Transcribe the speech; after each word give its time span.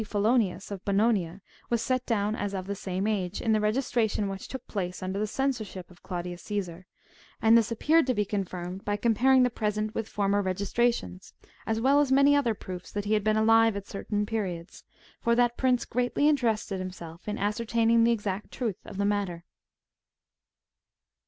Fullonius, 0.03 0.71
of 0.71 0.83
Bononia, 0.83 1.41
was 1.69 1.79
set 1.79 2.07
down 2.07 2.35
as 2.35 2.55
of 2.55 2.65
the 2.65 2.73
same 2.73 3.05
age, 3.05 3.39
in 3.39 3.51
the 3.51 3.59
registration 3.61 4.27
which 4.29 4.47
took 4.47 4.65
place 4.67 5.03
under 5.03 5.19
the 5.19 5.27
censorship 5.27 5.91
of 5.91 6.01
Claudius 6.01 6.41
Caesar; 6.41 6.87
and 7.39 7.55
this 7.55 7.71
appeared 7.71 8.07
to 8.07 8.15
be 8.15 8.25
confirmed 8.25 8.83
by 8.83 8.97
comparing 8.97 9.43
the 9.43 9.51
present 9.51 9.93
with 9.93 10.09
former 10.09 10.41
registrations, 10.41 11.35
as 11.67 11.79
well 11.79 11.99
as 11.99 12.11
many 12.11 12.35
other 12.35 12.55
proofs 12.55 12.91
that 12.91 13.05
he 13.05 13.13
had 13.13 13.23
been 13.23 13.37
alive 13.37 13.75
at 13.75 13.85
certain 13.85 14.25
periods— 14.25 14.83
for 15.23 15.35
that 15.35 15.55
prince 15.55 15.85
greatly 15.85 16.27
in 16.27 16.35
terested 16.35 16.79
himself 16.79 17.27
in 17.27 17.37
ascertaining 17.37 18.03
the 18.03 18.11
exact 18.11 18.49
truth 18.49 18.79
of 18.85 18.97
the 18.97 19.05
matter. 19.05 19.45